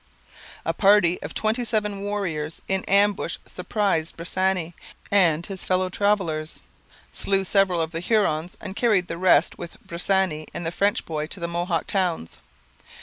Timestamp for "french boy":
10.71-11.27